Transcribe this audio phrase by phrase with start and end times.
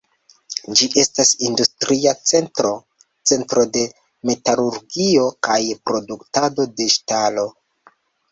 [0.77, 2.71] Ĝi estas industria centro,
[3.33, 3.83] centro de
[4.29, 5.59] metalurgio kaj
[5.91, 7.47] produktado de ŝtalo.